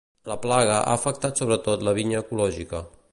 [0.29, 2.83] La plaga ha afectat sobretot la vinya ecològica.